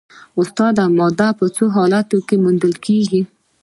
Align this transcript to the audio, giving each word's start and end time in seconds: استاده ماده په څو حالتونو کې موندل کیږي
استاده 0.41 0.83
ماده 0.97 1.29
په 1.39 1.45
څو 1.55 1.63
حالتونو 1.75 2.23
کې 2.27 2.35
موندل 2.43 2.73
کیږي 2.85 3.21